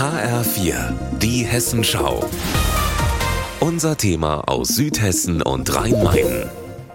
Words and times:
HR4, 0.00 0.94
die 1.20 1.44
Hessenschau. 1.44 2.24
Unser 3.60 3.98
Thema 3.98 4.44
aus 4.46 4.68
Südhessen 4.68 5.42
und 5.42 5.76
Rhein-Main. 5.76 6.48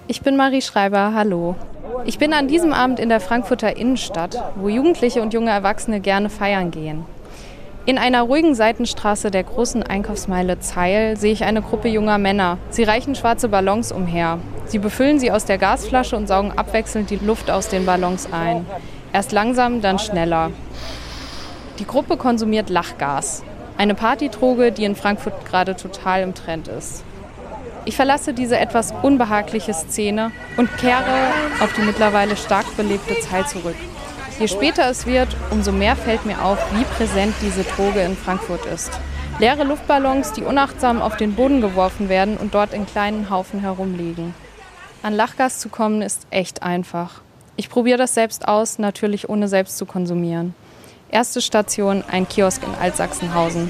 Ich 0.07 0.23
bin 0.23 0.35
Marie 0.35 0.63
Schreiber, 0.63 1.13
hallo. 1.13 1.53
Ich 2.05 2.17
bin 2.17 2.33
an 2.33 2.47
diesem 2.47 2.73
Abend 2.73 2.99
in 2.99 3.09
der 3.09 3.19
Frankfurter 3.19 3.77
Innenstadt, 3.77 4.41
wo 4.55 4.69
Jugendliche 4.69 5.21
und 5.21 5.35
junge 5.35 5.51
Erwachsene 5.51 5.99
gerne 5.99 6.31
feiern 6.31 6.71
gehen. 6.71 7.05
In 7.85 7.99
einer 7.99 8.23
ruhigen 8.23 8.55
Seitenstraße 8.55 9.29
der 9.29 9.43
großen 9.43 9.83
Einkaufsmeile 9.83 10.59
Zeil 10.59 11.15
sehe 11.15 11.33
ich 11.33 11.43
eine 11.43 11.61
Gruppe 11.61 11.89
junger 11.89 12.17
Männer. 12.17 12.57
Sie 12.71 12.85
reichen 12.85 13.13
schwarze 13.13 13.49
Ballons 13.49 13.91
umher. 13.91 14.39
Sie 14.65 14.79
befüllen 14.79 15.19
sie 15.19 15.29
aus 15.29 15.45
der 15.45 15.59
Gasflasche 15.59 16.17
und 16.17 16.25
saugen 16.25 16.53
abwechselnd 16.53 17.11
die 17.11 17.17
Luft 17.17 17.51
aus 17.51 17.69
den 17.69 17.85
Ballons 17.85 18.27
ein. 18.31 18.65
Erst 19.13 19.31
langsam, 19.31 19.81
dann 19.81 19.99
schneller. 19.99 20.49
Die 21.79 21.85
Gruppe 21.85 22.15
konsumiert 22.15 22.69
Lachgas, 22.69 23.43
eine 23.77 23.95
Partydroge, 23.95 24.71
die 24.71 24.85
in 24.85 24.95
Frankfurt 24.95 25.45
gerade 25.45 25.75
total 25.75 26.21
im 26.21 26.33
Trend 26.33 26.69
ist. 26.69 27.03
Ich 27.83 27.97
verlasse 27.97 28.33
diese 28.33 28.57
etwas 28.57 28.93
unbehagliche 29.03 29.73
Szene 29.73 30.31
und 30.55 30.69
kehre 30.77 31.33
auf 31.59 31.73
die 31.73 31.81
mittlerweile 31.81 32.37
stark 32.37 32.65
belebte 32.77 33.19
Zeit 33.19 33.49
zurück. 33.49 33.75
Je 34.39 34.47
später 34.47 34.89
es 34.89 35.05
wird, 35.05 35.27
umso 35.51 35.73
mehr 35.73 35.97
fällt 35.97 36.25
mir 36.25 36.41
auf, 36.41 36.57
wie 36.73 36.83
präsent 36.85 37.35
diese 37.41 37.63
Droge 37.63 38.01
in 38.01 38.15
Frankfurt 38.15 38.65
ist. 38.65 38.91
Leere 39.39 39.65
Luftballons, 39.65 40.31
die 40.31 40.43
unachtsam 40.43 41.01
auf 41.01 41.17
den 41.17 41.35
Boden 41.35 41.59
geworfen 41.59 42.07
werden 42.07 42.37
und 42.37 42.53
dort 42.53 42.73
in 42.73 42.85
kleinen 42.85 43.29
Haufen 43.29 43.59
herumliegen. 43.59 44.33
An 45.03 45.13
Lachgas 45.13 45.59
zu 45.59 45.67
kommen 45.67 46.01
ist 46.01 46.25
echt 46.31 46.63
einfach. 46.63 47.21
Ich 47.57 47.69
probiere 47.69 47.97
das 47.97 48.13
selbst 48.13 48.47
aus, 48.47 48.79
natürlich 48.79 49.27
ohne 49.27 49.49
selbst 49.49 49.77
zu 49.77 49.85
konsumieren. 49.85 50.55
Erste 51.09 51.41
Station, 51.41 52.03
ein 52.09 52.27
Kiosk 52.27 52.63
in 52.63 52.73
Altsachsenhausen. 52.75 53.69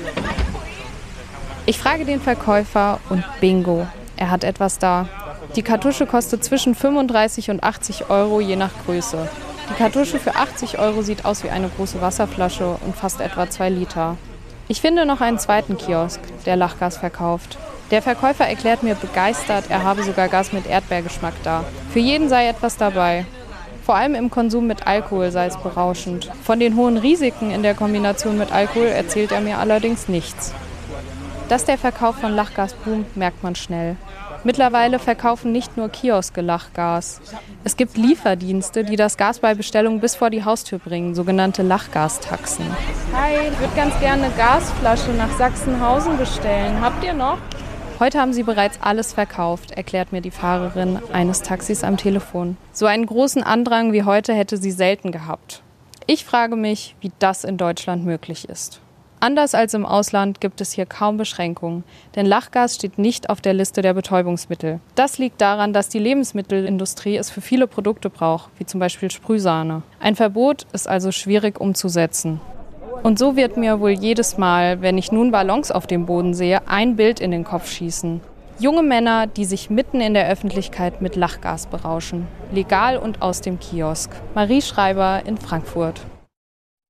Ich 1.65 1.77
frage 1.77 2.05
den 2.05 2.21
Verkäufer 2.21 2.99
und 3.09 3.23
bingo, 3.41 3.87
er 4.17 4.31
hat 4.31 4.43
etwas 4.43 4.79
da. 4.79 5.07
Die 5.55 5.61
Kartusche 5.61 6.05
kostet 6.05 6.43
zwischen 6.43 6.75
35 6.75 7.49
und 7.49 7.63
80 7.63 8.09
Euro 8.09 8.39
je 8.39 8.55
nach 8.55 8.71
Größe. 8.85 9.27
Die 9.69 9.77
Kartusche 9.77 10.19
für 10.19 10.35
80 10.35 10.79
Euro 10.79 11.01
sieht 11.01 11.25
aus 11.25 11.43
wie 11.43 11.49
eine 11.49 11.69
große 11.69 12.01
Wasserflasche 12.01 12.77
und 12.85 12.95
fasst 12.95 13.19
etwa 13.19 13.49
2 13.49 13.69
Liter. 13.69 14.17
Ich 14.67 14.81
finde 14.81 15.05
noch 15.05 15.21
einen 15.21 15.37
zweiten 15.37 15.77
Kiosk, 15.77 16.19
der 16.45 16.55
Lachgas 16.55 16.97
verkauft. 16.97 17.57
Der 17.91 18.01
Verkäufer 18.01 18.47
erklärt 18.47 18.81
mir 18.81 18.95
begeistert, 18.95 19.65
er 19.69 19.83
habe 19.83 20.03
sogar 20.03 20.27
Gas 20.27 20.53
mit 20.53 20.65
Erdbeergeschmack 20.65 21.35
da. 21.43 21.63
Für 21.91 21.99
jeden 21.99 22.29
sei 22.29 22.47
etwas 22.47 22.77
dabei. 22.77 23.25
Vor 23.85 23.95
allem 23.95 24.15
im 24.15 24.31
Konsum 24.31 24.65
mit 24.65 24.87
Alkohol 24.87 25.29
sei 25.29 25.45
es 25.45 25.57
berauschend. 25.57 26.31
Von 26.43 26.59
den 26.59 26.75
hohen 26.75 26.97
Risiken 26.97 27.51
in 27.51 27.61
der 27.61 27.75
Kombination 27.75 28.35
mit 28.35 28.51
Alkohol 28.51 28.87
erzählt 28.87 29.31
er 29.31 29.41
mir 29.41 29.59
allerdings 29.59 30.07
nichts. 30.07 30.55
Dass 31.49 31.65
der 31.65 31.77
Verkauf 31.77 32.15
von 32.15 32.33
Lachgas 32.33 32.73
boomt, 32.73 33.15
merkt 33.15 33.43
man 33.43 33.53
schnell. 33.53 33.95
Mittlerweile 34.43 34.97
verkaufen 34.97 35.51
nicht 35.51 35.77
nur 35.77 35.89
Kioske 35.89 36.41
Lachgas. 36.41 37.21
Es 37.63 37.77
gibt 37.77 37.95
Lieferdienste, 37.95 38.83
die 38.83 38.95
das 38.95 39.17
Gas 39.17 39.37
bei 39.37 39.53
Bestellung 39.53 39.99
bis 39.99 40.15
vor 40.15 40.31
die 40.31 40.43
Haustür 40.43 40.79
bringen, 40.79 41.13
sogenannte 41.13 41.61
Lachgastaxen. 41.61 42.65
Hi, 43.13 43.49
ich 43.51 43.59
würde 43.59 43.75
ganz 43.75 43.99
gerne 43.99 44.25
eine 44.25 44.33
Gasflasche 44.35 45.11
nach 45.11 45.31
Sachsenhausen 45.37 46.17
bestellen. 46.17 46.81
Habt 46.81 47.03
ihr 47.03 47.13
noch? 47.13 47.37
Heute 47.97 48.19
haben 48.19 48.33
sie 48.33 48.43
bereits 48.43 48.77
alles 48.81 49.13
verkauft, 49.13 49.71
erklärt 49.71 50.11
mir 50.11 50.19
die 50.19 50.31
Fahrerin 50.31 50.99
eines 51.13 51.43
Taxis 51.43 51.81
am 51.81 51.95
Telefon. 51.95 52.57
So 52.73 52.87
einen 52.87 53.05
großen 53.05 53.41
Andrang 53.41 53.93
wie 53.93 54.03
heute 54.03 54.33
hätte 54.33 54.57
sie 54.57 54.71
selten 54.71 55.13
gehabt. 55.13 55.61
Ich 56.05 56.25
frage 56.25 56.57
mich, 56.57 56.97
wie 56.99 57.13
das 57.19 57.45
in 57.45 57.57
Deutschland 57.57 58.05
möglich 58.05 58.49
ist. 58.49 58.81
Anders 59.21 59.55
als 59.55 59.73
im 59.73 59.85
Ausland 59.85 60.41
gibt 60.41 60.59
es 60.59 60.73
hier 60.73 60.85
kaum 60.85 61.15
Beschränkungen, 61.15 61.85
denn 62.15 62.25
Lachgas 62.25 62.75
steht 62.75 62.97
nicht 62.97 63.29
auf 63.29 63.39
der 63.39 63.53
Liste 63.53 63.81
der 63.81 63.93
Betäubungsmittel. 63.93 64.81
Das 64.95 65.17
liegt 65.17 65.39
daran, 65.39 65.71
dass 65.71 65.87
die 65.87 65.99
Lebensmittelindustrie 65.99 67.15
es 67.15 67.29
für 67.29 67.41
viele 67.41 67.65
Produkte 67.65 68.09
braucht, 68.09 68.49
wie 68.59 68.65
zum 68.65 68.81
Beispiel 68.81 69.09
Sprühsahne. 69.09 69.83
Ein 70.01 70.17
Verbot 70.17 70.67
ist 70.73 70.89
also 70.89 71.13
schwierig 71.13 71.61
umzusetzen. 71.61 72.41
Und 73.05 73.19
so 73.19 73.35
wird 73.35 73.55
mir 73.55 73.81
wohl 73.81 73.91
jedes 73.91 74.39
Mal, 74.39 74.81
wenn 74.81 74.97
ich 74.97 75.11
nun 75.11 75.29
Ballons 75.29 75.69
auf 75.69 75.85
dem 75.85 76.07
Boden 76.07 76.33
sehe, 76.33 76.67
ein 76.67 76.95
Bild 76.95 77.19
in 77.19 77.29
den 77.29 77.43
Kopf 77.43 77.69
schießen. 77.69 78.19
Junge 78.57 78.81
Männer, 78.81 79.27
die 79.27 79.45
sich 79.45 79.69
mitten 79.69 80.01
in 80.01 80.15
der 80.15 80.27
Öffentlichkeit 80.27 81.03
mit 81.03 81.15
Lachgas 81.15 81.67
berauschen. 81.67 82.27
Legal 82.51 82.97
und 82.97 83.21
aus 83.21 83.41
dem 83.41 83.59
Kiosk. 83.59 84.09
Marie 84.33 84.63
Schreiber 84.63 85.21
in 85.23 85.37
Frankfurt. 85.37 86.01